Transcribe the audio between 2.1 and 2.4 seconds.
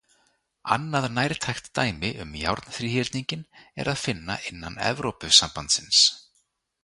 um